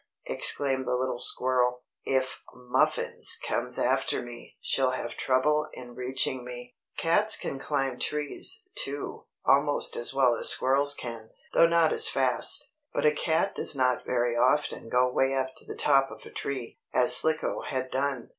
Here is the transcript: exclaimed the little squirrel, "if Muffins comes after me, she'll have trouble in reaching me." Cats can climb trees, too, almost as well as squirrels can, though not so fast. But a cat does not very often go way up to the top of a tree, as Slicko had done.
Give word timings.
exclaimed 0.25 0.83
the 0.83 0.95
little 0.97 1.19
squirrel, 1.19 1.83
"if 2.05 2.41
Muffins 2.55 3.37
comes 3.47 3.77
after 3.77 4.23
me, 4.23 4.57
she'll 4.59 4.89
have 4.97 5.15
trouble 5.15 5.67
in 5.73 5.93
reaching 5.93 6.43
me." 6.43 6.75
Cats 6.97 7.37
can 7.37 7.59
climb 7.59 7.99
trees, 7.99 8.67
too, 8.73 9.25
almost 9.45 9.95
as 9.95 10.11
well 10.11 10.35
as 10.35 10.49
squirrels 10.49 10.95
can, 10.95 11.29
though 11.53 11.67
not 11.67 11.91
so 11.99 12.11
fast. 12.11 12.71
But 12.91 13.05
a 13.05 13.11
cat 13.11 13.53
does 13.53 13.75
not 13.75 14.03
very 14.03 14.35
often 14.35 14.89
go 14.89 15.07
way 15.07 15.35
up 15.35 15.53
to 15.57 15.65
the 15.65 15.75
top 15.77 16.09
of 16.09 16.25
a 16.25 16.31
tree, 16.31 16.79
as 16.91 17.15
Slicko 17.17 17.59
had 17.61 17.91
done. 17.91 18.29